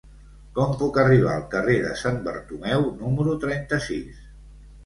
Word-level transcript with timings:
Com 0.59 0.71
puc 0.79 0.97
arribar 1.01 1.33
al 1.35 1.43
carrer 1.51 1.75
de 1.83 1.91
Sant 2.05 2.19
Bartomeu 2.29 2.89
número 3.05 3.37
trenta-sis? 3.45 4.27